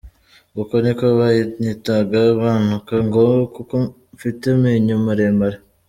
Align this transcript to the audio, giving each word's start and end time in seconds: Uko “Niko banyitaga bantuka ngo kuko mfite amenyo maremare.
Uko 0.61 0.73
“Niko 0.83 1.05
banyitaga 1.19 2.19
bantuka 2.41 2.95
ngo 3.07 3.23
kuko 3.55 3.75
mfite 4.15 4.43
amenyo 4.55 4.95
maremare. 5.07 5.57